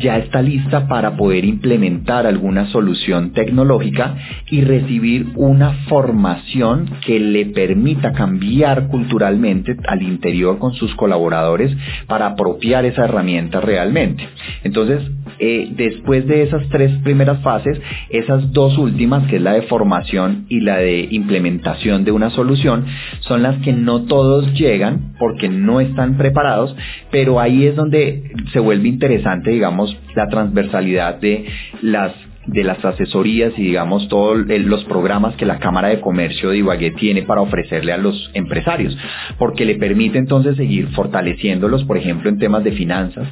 ya 0.00 0.18
está 0.18 0.42
lista 0.42 0.88
para 0.88 1.16
poder 1.16 1.44
implementar 1.44 2.26
alguna 2.26 2.66
solución 2.68 3.32
tecnológica 3.32 4.16
y 4.50 4.62
recibir 4.62 5.28
una 5.36 5.72
formación 5.88 6.90
que 7.04 7.20
le 7.20 7.46
permita 7.46 8.12
cambiar 8.12 8.88
culturalmente 8.88 9.76
al 9.86 10.02
interior 10.02 10.58
con 10.58 10.74
sus 10.74 10.94
colaboradores 10.94 11.76
para 12.06 12.26
apropiar 12.26 12.84
esa 12.84 13.04
herramienta 13.04 13.60
realmente. 13.60 14.26
Entonces, 14.64 15.02
eh, 15.38 15.72
después 15.74 16.26
de 16.26 16.42
esas 16.42 16.68
tres 16.68 16.90
primeras 17.02 17.40
fases, 17.42 17.80
esas 18.10 18.52
dos 18.52 18.76
últimas, 18.78 19.26
que 19.26 19.36
es 19.36 19.42
la 19.42 19.52
de 19.52 19.62
formación 19.62 20.46
y 20.48 20.60
la 20.60 20.76
de 20.78 21.08
implementación 21.10 22.04
de 22.04 22.12
una 22.12 22.30
solución, 22.30 22.84
son 23.20 23.42
las 23.42 23.56
que 23.62 23.72
no 23.72 24.02
todos 24.02 24.52
llegan 24.54 25.14
porque 25.18 25.48
no 25.48 25.80
están 25.80 26.16
preparados, 26.16 26.74
pero 27.10 27.40
ahí 27.40 27.66
es 27.66 27.76
donde 27.76 28.32
se 28.52 28.60
vuelve 28.60 28.88
interesante, 28.88 29.50
digamos, 29.50 29.89
la 30.14 30.26
transversalidad 30.28 31.16
de 31.16 31.46
las 31.82 32.12
de 32.46 32.64
las 32.64 32.82
asesorías 32.84 33.52
y 33.58 33.62
digamos 33.62 34.08
todos 34.08 34.38
los 34.46 34.84
programas 34.84 35.34
que 35.36 35.44
la 35.44 35.58
Cámara 35.58 35.88
de 35.88 36.00
Comercio 36.00 36.50
de 36.50 36.58
Ibagué 36.58 36.92
tiene 36.92 37.22
para 37.22 37.42
ofrecerle 37.42 37.92
a 37.92 37.98
los 37.98 38.30
empresarios, 38.34 38.96
porque 39.38 39.64
le 39.64 39.74
permite 39.74 40.18
entonces 40.18 40.56
seguir 40.56 40.88
fortaleciéndolos, 40.88 41.84
por 41.84 41.98
ejemplo, 41.98 42.30
en 42.30 42.38
temas 42.38 42.64
de 42.64 42.72
finanzas, 42.72 43.28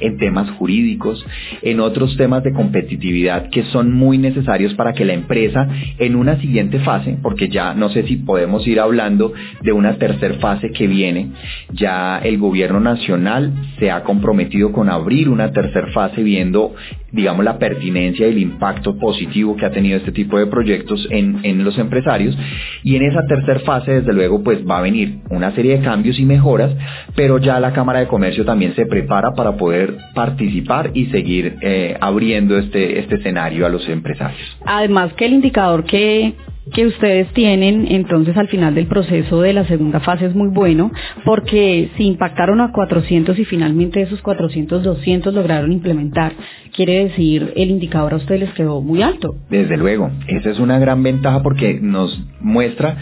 en 0.00 0.16
temas 0.16 0.48
jurídicos, 0.52 1.24
en 1.62 1.80
otros 1.80 2.16
temas 2.16 2.44
de 2.44 2.52
competitividad 2.52 3.50
que 3.50 3.64
son 3.64 3.92
muy 3.92 4.16
necesarios 4.18 4.74
para 4.74 4.92
que 4.92 5.04
la 5.04 5.14
empresa 5.14 5.68
en 5.98 6.14
una 6.14 6.40
siguiente 6.40 6.78
fase, 6.80 7.18
porque 7.20 7.48
ya 7.48 7.74
no 7.74 7.88
sé 7.90 8.04
si 8.04 8.16
podemos 8.16 8.66
ir 8.66 8.78
hablando 8.78 9.32
de 9.62 9.72
una 9.72 9.94
tercera 9.94 10.34
fase 10.34 10.70
que 10.70 10.86
viene, 10.86 11.32
ya 11.72 12.18
el 12.18 12.38
gobierno 12.38 12.80
nacional 12.80 13.52
se 13.78 13.90
ha 13.90 14.04
comprometido 14.04 14.72
con 14.72 14.88
abrir 14.88 15.28
una 15.28 15.50
tercera 15.52 15.88
fase 15.88 16.22
viendo, 16.22 16.74
digamos, 17.10 17.44
la 17.44 17.58
pertinencia 17.58 18.28
y 18.28 18.30
el 18.30 18.51
impacto 18.52 18.96
positivo 18.98 19.56
que 19.56 19.66
ha 19.66 19.70
tenido 19.70 19.96
este 19.96 20.12
tipo 20.12 20.38
de 20.38 20.46
proyectos 20.46 21.06
en, 21.10 21.40
en 21.42 21.64
los 21.64 21.78
empresarios. 21.78 22.36
Y 22.82 22.96
en 22.96 23.02
esa 23.02 23.26
tercera 23.26 23.60
fase, 23.60 24.00
desde 24.00 24.12
luego, 24.12 24.42
pues 24.42 24.58
va 24.68 24.78
a 24.78 24.82
venir 24.82 25.18
una 25.30 25.52
serie 25.52 25.78
de 25.78 25.84
cambios 25.84 26.18
y 26.18 26.24
mejoras, 26.24 26.70
pero 27.14 27.38
ya 27.38 27.60
la 27.60 27.72
Cámara 27.72 28.00
de 28.00 28.06
Comercio 28.06 28.44
también 28.44 28.74
se 28.74 28.86
prepara 28.86 29.32
para 29.34 29.56
poder 29.56 29.96
participar 30.14 30.90
y 30.94 31.06
seguir 31.06 31.56
eh, 31.62 31.96
abriendo 32.00 32.58
este, 32.58 33.00
este 33.00 33.16
escenario 33.16 33.66
a 33.66 33.68
los 33.68 33.88
empresarios. 33.88 34.58
Además 34.64 35.12
que 35.14 35.26
el 35.26 35.34
indicador 35.34 35.84
que 35.84 36.34
que 36.72 36.86
ustedes 36.86 37.28
tienen 37.32 37.86
entonces 37.90 38.36
al 38.36 38.48
final 38.48 38.74
del 38.74 38.86
proceso 38.86 39.40
de 39.40 39.52
la 39.52 39.66
segunda 39.66 40.00
fase 40.00 40.26
es 40.26 40.34
muy 40.34 40.48
bueno 40.48 40.92
porque 41.24 41.90
si 41.96 42.04
impactaron 42.04 42.60
a 42.60 42.70
400 42.72 43.38
y 43.38 43.44
finalmente 43.44 44.00
esos 44.00 44.22
400, 44.22 44.82
200 44.82 45.34
lograron 45.34 45.72
implementar, 45.72 46.32
quiere 46.74 47.04
decir 47.04 47.52
el 47.56 47.70
indicador 47.70 48.14
a 48.14 48.16
ustedes 48.16 48.40
les 48.42 48.52
quedó 48.54 48.80
muy 48.80 49.02
alto. 49.02 49.34
Desde 49.50 49.76
luego, 49.76 50.10
esa 50.28 50.50
es 50.50 50.58
una 50.58 50.78
gran 50.78 51.02
ventaja 51.02 51.42
porque 51.42 51.78
nos 51.80 52.20
muestra 52.40 52.96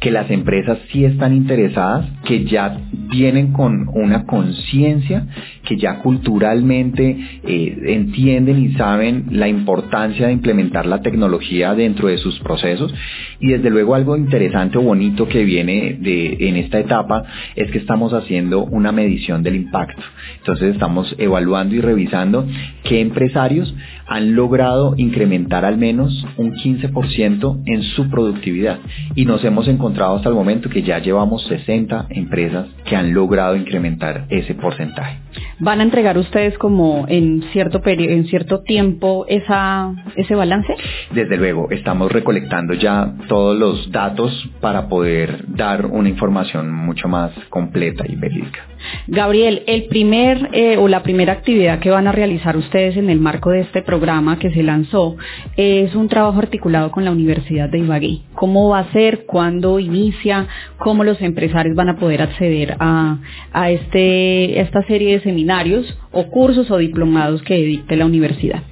que 0.00 0.10
las 0.10 0.30
empresas 0.30 0.78
sí 0.92 1.04
están 1.04 1.34
interesadas, 1.34 2.06
que 2.24 2.44
ya 2.44 2.78
vienen 3.10 3.52
con 3.52 3.88
una 3.94 4.26
conciencia, 4.26 5.26
que 5.66 5.76
ya 5.76 5.98
culturalmente 5.98 7.16
eh, 7.42 7.78
entienden 7.86 8.60
y 8.60 8.74
saben 8.74 9.26
la 9.30 9.48
importancia 9.48 10.26
de 10.26 10.34
implementar 10.34 10.86
la 10.86 11.02
tecnología 11.02 11.74
dentro 11.74 12.08
de 12.08 12.18
sus 12.18 12.38
procesos 12.40 12.94
y 13.40 13.48
desde 13.48 13.70
luego 13.70 13.94
algo 13.94 14.16
interesante 14.16 14.78
o 14.78 14.82
bonito 14.82 15.28
que 15.28 15.44
viene 15.44 15.96
de, 16.00 16.48
en 16.48 16.56
esta 16.56 16.78
etapa 16.78 17.24
es 17.56 17.70
que 17.70 17.78
estamos 17.78 18.12
haciendo 18.12 18.64
una 18.64 18.92
medición 18.92 19.42
del 19.42 19.56
impacto. 19.56 20.02
Entonces 20.38 20.74
estamos 20.74 21.14
evaluando 21.18 21.74
y 21.74 21.80
revisando 21.80 22.46
qué 22.84 23.00
empresarios 23.00 23.74
han 24.06 24.34
logrado 24.34 24.94
incrementar 24.96 25.64
al 25.64 25.76
menos 25.76 26.26
un 26.36 26.54
15% 26.54 27.62
en 27.66 27.82
su 27.82 28.08
productividad. 28.08 28.78
Y 29.14 29.26
nos 29.26 29.44
hemos 29.44 29.68
encontrado 29.68 30.16
hasta 30.16 30.30
el 30.30 30.34
momento 30.34 30.70
que 30.70 30.82
ya 30.82 30.98
llevamos 30.98 31.46
60 31.46 32.06
empresas 32.10 32.68
que 32.84 32.96
han 32.96 33.12
logrado 33.12 33.54
incrementar 33.54 34.26
ese 34.30 34.54
porcentaje. 34.54 35.18
¿Van 35.60 35.80
a 35.80 35.82
entregar 35.82 36.16
ustedes 36.16 36.56
como 36.58 37.06
en 37.08 37.42
cierto 37.52 37.80
periodo, 37.80 38.12
en 38.14 38.26
cierto 38.26 38.62
tiempo 38.62 39.26
esa, 39.28 39.92
ese 40.16 40.34
balance? 40.34 40.74
Desde 41.12 41.36
luego, 41.36 41.68
estamos 41.70 42.10
recolectando 42.10 42.74
ya 42.74 42.87
todos 43.28 43.56
los 43.58 43.90
datos 43.90 44.48
para 44.60 44.88
poder 44.88 45.44
dar 45.48 45.86
una 45.86 46.08
información 46.08 46.72
mucho 46.72 47.08
más 47.08 47.32
completa 47.48 48.04
y 48.08 48.16
verídica. 48.16 48.60
Gabriel, 49.06 49.62
el 49.66 49.84
primer 49.84 50.50
eh, 50.52 50.76
o 50.78 50.88
la 50.88 51.02
primera 51.02 51.32
actividad 51.32 51.80
que 51.80 51.90
van 51.90 52.06
a 52.06 52.12
realizar 52.12 52.56
ustedes 52.56 52.96
en 52.96 53.10
el 53.10 53.20
marco 53.20 53.50
de 53.50 53.60
este 53.60 53.82
programa 53.82 54.38
que 54.38 54.50
se 54.50 54.62
lanzó 54.62 55.16
es 55.56 55.94
un 55.94 56.08
trabajo 56.08 56.38
articulado 56.38 56.90
con 56.90 57.04
la 57.04 57.10
Universidad 57.10 57.68
de 57.68 57.78
Ibagué. 57.78 58.20
¿Cómo 58.34 58.70
va 58.70 58.80
a 58.80 58.92
ser? 58.92 59.26
¿Cuándo 59.26 59.78
inicia? 59.78 60.46
¿Cómo 60.78 61.04
los 61.04 61.20
empresarios 61.20 61.74
van 61.74 61.88
a 61.88 61.96
poder 61.96 62.22
acceder 62.22 62.76
a, 62.78 63.18
a 63.52 63.70
este, 63.70 64.60
esta 64.60 64.82
serie 64.84 65.14
de 65.14 65.20
seminarios 65.22 65.98
o 66.12 66.28
cursos 66.28 66.70
o 66.70 66.78
diplomados 66.78 67.42
que 67.42 67.56
dicte 67.56 67.96
la 67.96 68.06
universidad? 68.06 68.62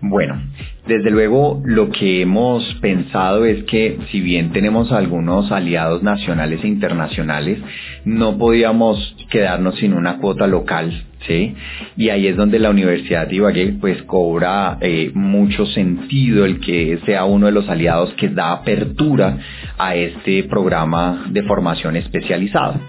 Bueno, 0.00 0.40
desde 0.86 1.10
luego 1.10 1.62
lo 1.64 1.90
que 1.90 2.22
hemos 2.22 2.64
pensado 2.80 3.44
es 3.44 3.64
que 3.64 3.98
si 4.10 4.20
bien 4.20 4.52
tenemos 4.52 4.92
algunos 4.92 5.52
aliados 5.52 6.02
nacionales 6.02 6.62
e 6.64 6.68
internacionales, 6.68 7.58
no 8.04 8.38
podíamos 8.38 9.16
quedarnos 9.30 9.76
sin 9.76 9.94
una 9.94 10.18
cuota 10.18 10.46
local 10.46 11.06
¿sí? 11.26 11.54
Y 11.96 12.08
ahí 12.08 12.26
es 12.26 12.36
donde 12.36 12.58
la 12.58 12.70
Universidad 12.70 13.28
de 13.28 13.36
Ibagué 13.36 13.74
pues 13.80 14.02
cobra 14.02 14.78
eh, 14.80 15.10
mucho 15.14 15.66
sentido 15.66 16.44
el 16.44 16.60
que 16.60 16.98
sea 17.04 17.24
uno 17.24 17.46
de 17.46 17.52
los 17.52 17.68
aliados 17.68 18.12
que 18.14 18.28
da 18.28 18.52
apertura 18.52 19.38
a 19.78 19.94
este 19.94 20.44
programa 20.44 21.26
de 21.30 21.42
formación 21.42 21.96
especializada. 21.96 22.80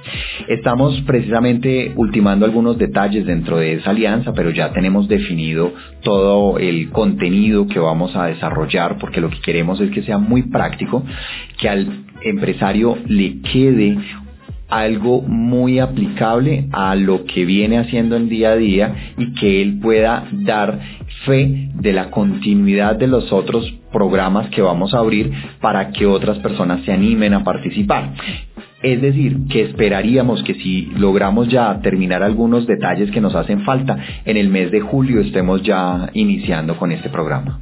Estamos 0.48 1.02
precisamente 1.02 1.92
ultimando 1.96 2.46
algunos 2.46 2.78
detalles 2.78 3.26
dentro 3.26 3.58
de 3.58 3.74
esa 3.74 3.92
alianza, 3.92 4.34
pero 4.34 4.50
ya 4.52 4.72
tenemos 4.72 5.08
definido 5.08 5.74
todo 6.02 6.58
el 6.60 6.90
contenido 6.90 7.68
que 7.68 7.80
vamos 7.80 8.16
a 8.16 8.26
desarrollar 8.26 8.98
porque 9.00 9.22
lo 9.22 9.30
que 9.30 9.40
queremos 9.40 9.80
es 9.82 9.90
que 9.92 10.04
sea 10.04 10.18
muy 10.18 10.44
práctico, 10.44 11.04
que 11.60 11.70
al 11.70 11.88
empresario 12.22 12.98
le 13.08 13.42
quede 13.42 13.98
algo 14.74 15.22
muy 15.22 15.80
aplicable 15.80 16.66
a 16.72 16.96
lo 16.96 17.26
que 17.26 17.46
viene 17.46 17.78
haciendo 17.78 18.16
en 18.16 18.28
día 18.28 18.52
a 18.52 18.56
día 18.56 18.96
y 19.18 19.34
que 19.36 19.62
él 19.62 19.80
pueda 19.80 20.28
dar 20.32 20.80
fe 21.26 21.70
de 21.76 21.94
la 21.94 22.10
continuidad 22.10 22.96
de 22.96 23.08
los 23.08 23.32
otros 23.32 23.72
programas 23.92 24.50
que 24.50 24.64
vamos 24.64 24.94
a 24.94 25.00
abrir 25.00 25.32
para 25.62 25.92
que 25.92 26.08
otras 26.08 26.40
personas 26.40 26.84
se 26.86 26.92
animen 26.92 27.36
a 27.36 27.44
participar. 27.44 28.14
Es 28.82 29.02
decir, 29.02 29.46
que 29.50 29.62
esperaríamos 29.62 30.44
que 30.44 30.56
si 30.56 30.92
logramos 30.98 31.48
ya 31.48 31.80
terminar 31.82 32.22
algunos 32.22 32.68
detalles 32.68 33.12
que 33.12 33.22
nos 33.22 33.34
hacen 33.34 33.62
falta, 33.62 33.98
en 34.26 34.36
el 34.36 34.50
mes 34.50 34.72
de 34.72 34.82
julio 34.82 35.22
estemos 35.22 35.62
ya 35.64 36.10
iniciando 36.14 36.76
con 36.78 36.92
este 36.92 37.10
programa. 37.10 37.62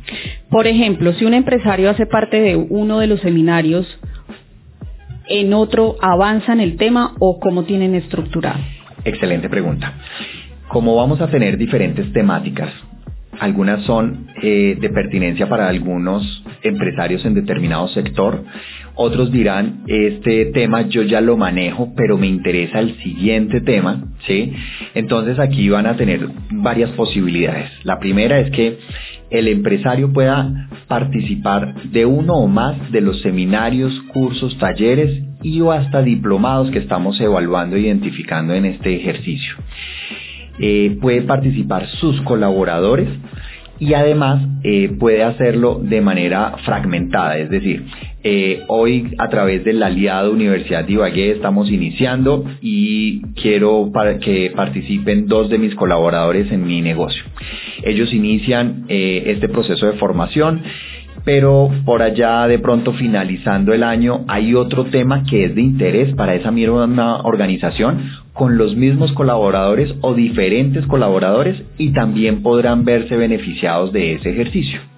Por 0.49 0.65
ejemplo, 0.65 1.13
si 1.13 1.25
un 1.25 1.35
empresario 1.35 1.91
hace 1.91 2.07
parte 2.07 2.41
de 2.41 2.55
uno 2.55 2.97
de 2.97 3.05
los 3.05 3.19
seminarios, 3.19 3.85
en 5.39 5.53
otro 5.53 5.95
avanza 6.01 6.53
en 6.53 6.59
el 6.59 6.77
tema 6.77 7.15
o 7.19 7.39
cómo 7.39 7.63
tienen 7.63 7.95
estructurado? 7.95 8.59
Excelente 9.03 9.49
pregunta. 9.49 9.93
Como 10.67 10.95
vamos 10.95 11.21
a 11.21 11.27
tener 11.27 11.57
diferentes 11.57 12.11
temáticas, 12.13 12.69
algunas 13.41 13.83
son 13.85 14.27
eh, 14.43 14.77
de 14.79 14.89
pertinencia 14.91 15.49
para 15.49 15.67
algunos 15.67 16.43
empresarios 16.61 17.25
en 17.25 17.33
determinado 17.33 17.87
sector, 17.87 18.43
otros 18.93 19.31
dirán, 19.31 19.81
este 19.87 20.45
tema 20.53 20.83
yo 20.83 21.01
ya 21.01 21.21
lo 21.21 21.37
manejo, 21.37 21.91
pero 21.97 22.19
me 22.19 22.27
interesa 22.27 22.79
el 22.79 22.95
siguiente 23.01 23.59
tema, 23.61 24.03
¿sí? 24.27 24.53
Entonces 24.93 25.39
aquí 25.39 25.67
van 25.69 25.87
a 25.87 25.97
tener 25.97 26.29
varias 26.51 26.91
posibilidades. 26.91 27.71
La 27.83 27.97
primera 27.97 28.39
es 28.39 28.51
que 28.51 28.77
el 29.31 29.47
empresario 29.47 30.13
pueda 30.13 30.69
participar 30.87 31.81
de 31.85 32.05
uno 32.05 32.35
o 32.35 32.47
más 32.47 32.91
de 32.91 33.01
los 33.01 33.21
seminarios, 33.21 33.91
cursos, 34.13 34.55
talleres 34.59 35.23
y 35.41 35.61
o 35.61 35.71
hasta 35.71 36.03
diplomados 36.03 36.69
que 36.69 36.77
estamos 36.77 37.19
evaluando 37.19 37.75
e 37.75 37.79
identificando 37.79 38.53
en 38.53 38.65
este 38.65 38.95
ejercicio. 38.97 39.55
Eh, 40.63 40.95
puede 41.01 41.23
participar 41.23 41.87
sus 41.87 42.21
colaboradores 42.21 43.09
y 43.79 43.95
además 43.95 44.47
eh, 44.63 44.95
puede 44.99 45.23
hacerlo 45.23 45.81
de 45.81 46.01
manera 46.01 46.57
fragmentada, 46.63 47.39
es 47.39 47.49
decir, 47.49 47.83
eh, 48.23 48.61
hoy 48.67 49.15
a 49.17 49.27
través 49.29 49.65
del 49.65 49.81
aliado 49.81 50.31
Universidad 50.31 50.85
de 50.85 50.93
Ibagué 50.93 51.31
estamos 51.31 51.71
iniciando 51.71 52.45
y 52.61 53.21
quiero 53.33 53.91
que 54.23 54.51
participen 54.55 55.25
dos 55.25 55.49
de 55.49 55.57
mis 55.57 55.73
colaboradores 55.73 56.51
en 56.51 56.63
mi 56.67 56.81
negocio. 56.81 57.23
Ellos 57.83 58.13
inician 58.13 58.85
este 58.87 59.49
proceso 59.49 59.87
de 59.87 59.93
formación 59.93 60.61
pero 61.23 61.69
por 61.85 62.01
allá 62.01 62.47
de 62.47 62.59
pronto 62.59 62.93
finalizando 62.93 63.73
el 63.73 63.83
año 63.83 64.25
hay 64.27 64.55
otro 64.55 64.85
tema 64.85 65.23
que 65.23 65.45
es 65.45 65.55
de 65.55 65.61
interés 65.61 66.15
para 66.15 66.35
esa 66.35 66.51
misma 66.51 67.21
organización 67.23 68.09
con 68.33 68.57
los 68.57 68.75
mismos 68.75 69.11
colaboradores 69.13 69.93
o 70.01 70.13
diferentes 70.13 70.85
colaboradores 70.87 71.61
y 71.77 71.91
también 71.93 72.41
podrán 72.41 72.85
verse 72.85 73.15
beneficiados 73.15 73.91
de 73.91 74.13
ese 74.15 74.29
ejercicio. 74.31 74.90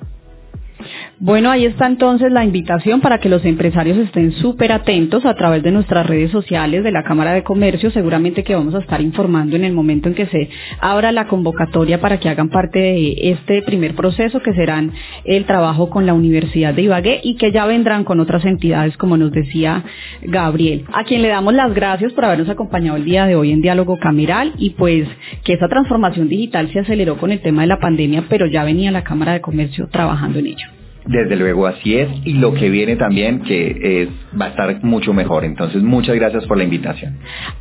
Bueno, 1.19 1.51
ahí 1.51 1.65
está 1.65 1.85
entonces 1.85 2.31
la 2.31 2.43
invitación 2.43 2.99
para 2.99 3.19
que 3.19 3.29
los 3.29 3.45
empresarios 3.45 3.97
estén 3.99 4.31
súper 4.31 4.71
atentos 4.71 5.25
a 5.25 5.35
través 5.35 5.61
de 5.61 5.71
nuestras 5.71 6.07
redes 6.07 6.31
sociales 6.31 6.83
de 6.83 6.91
la 6.91 7.03
Cámara 7.03 7.33
de 7.33 7.43
Comercio. 7.43 7.91
Seguramente 7.91 8.43
que 8.43 8.55
vamos 8.55 8.73
a 8.73 8.79
estar 8.79 8.99
informando 8.99 9.55
en 9.55 9.63
el 9.63 9.73
momento 9.73 10.09
en 10.09 10.15
que 10.15 10.25
se 10.25 10.49
abra 10.81 11.11
la 11.11 11.27
convocatoria 11.27 12.01
para 12.01 12.19
que 12.19 12.29
hagan 12.29 12.49
parte 12.49 12.79
de 12.79 13.15
este 13.29 13.61
primer 13.61 13.93
proceso 13.93 14.41
que 14.41 14.53
serán 14.53 14.91
el 15.23 15.45
trabajo 15.45 15.91
con 15.91 16.07
la 16.07 16.15
Universidad 16.15 16.73
de 16.73 16.81
Ibagué 16.81 17.21
y 17.23 17.35
que 17.35 17.51
ya 17.51 17.67
vendrán 17.67 18.03
con 18.05 18.19
otras 18.19 18.43
entidades 18.43 18.97
como 18.97 19.15
nos 19.15 19.31
decía 19.31 19.83
Gabriel, 20.23 20.85
a 20.91 21.03
quien 21.03 21.21
le 21.21 21.29
damos 21.29 21.53
las 21.53 21.73
gracias 21.75 22.11
por 22.13 22.25
habernos 22.25 22.49
acompañado 22.49 22.97
el 22.97 23.05
día 23.05 23.27
de 23.27 23.35
hoy 23.35 23.51
en 23.51 23.61
Diálogo 23.61 23.97
Cameral 23.99 24.53
y 24.57 24.71
pues 24.71 25.07
que 25.43 25.53
esa 25.53 25.67
transformación 25.67 26.27
digital 26.27 26.71
se 26.73 26.79
aceleró 26.79 27.17
con 27.17 27.31
el 27.31 27.41
tema 27.41 27.61
de 27.61 27.67
la 27.67 27.79
pandemia, 27.79 28.25
pero 28.27 28.47
ya 28.47 28.63
venía 28.63 28.91
la 28.91 29.03
Cámara 29.03 29.33
de 29.33 29.41
Comercio 29.41 29.87
trabajando 29.87 30.39
en 30.39 30.47
ello. 30.47 30.82
Desde 31.05 31.35
luego 31.35 31.67
así 31.67 31.95
es 31.97 32.07
y 32.23 32.33
lo 32.33 32.53
que 32.53 32.69
viene 32.69 32.95
también 32.95 33.41
que 33.41 34.03
es, 34.03 34.09
va 34.39 34.45
a 34.45 34.49
estar 34.49 34.83
mucho 34.83 35.13
mejor. 35.13 35.43
Entonces 35.43 35.83
muchas 35.83 36.15
gracias 36.15 36.45
por 36.45 36.57
la 36.57 36.63
invitación. 36.63 37.17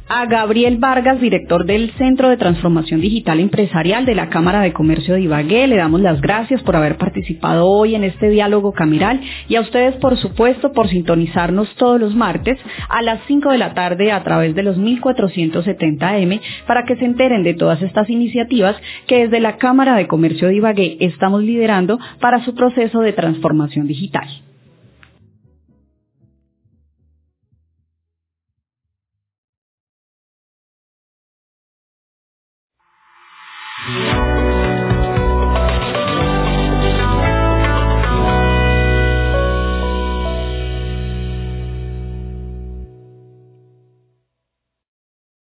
A 0.09 0.27
Gabriel 0.27 0.77
Vargas, 0.79 1.21
director 1.21 1.65
del 1.67 1.91
Centro 1.93 2.29
de 2.29 2.37
Transformación 2.37 3.01
Digital 3.01 3.41
Empresarial 3.41 4.05
de 4.07 4.15
la 4.15 4.29
Cámara 4.29 4.61
de 4.61 4.73
Comercio 4.73 5.15
de 5.15 5.23
Ibagué, 5.23 5.67
le 5.67 5.77
damos 5.77 6.01
las 6.01 6.21
gracias 6.21 6.63
por 6.63 6.77
haber 6.77 6.97
participado 6.99 7.67
hoy 7.67 7.97
en 7.97 8.05
este 8.05 8.29
diálogo 8.29 8.73
cameral 8.73 9.21
y 9.49 9.57
a 9.57 9.61
ustedes 9.61 9.97
por 9.97 10.17
supuesto 10.19 10.73
por 10.73 10.89
sintonizarnos 10.89 11.75
todos 11.77 11.99
los 11.99 12.15
martes 12.15 12.59
a 12.89 13.03
las 13.03 13.21
5 13.27 13.51
de 13.51 13.59
la 13.59 13.75
tarde 13.75 14.13
a 14.13 14.23
través 14.23 14.55
de 14.55 14.63
los 14.63 14.79
1470M 14.79 16.41
para 16.67 16.85
que 16.85 16.97
se 16.97 17.05
enteren 17.05 17.43
de 17.43 17.55
todas 17.55 17.83
estas 17.83 18.09
iniciativas 18.09 18.77
que 19.09 19.23
desde 19.23 19.41
la 19.41 19.57
Cámara 19.57 19.97
de 19.97 20.07
Comercio 20.07 20.47
de 20.49 20.57
Ibagué 20.57 20.97
estamos 21.01 21.43
liderando 21.43 21.99
para 22.21 22.45
su 22.45 22.55
proceso 22.55 23.01
de 23.01 23.13
transformación 23.13 23.32
transformación 23.33 23.87
digital. 23.87 24.29